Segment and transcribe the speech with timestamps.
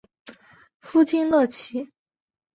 [0.79, 1.91] 夫金乐琦。